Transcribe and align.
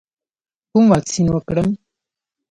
کوم 0.69 0.85
واکسین 0.91 1.27
وکړم؟ 1.31 1.69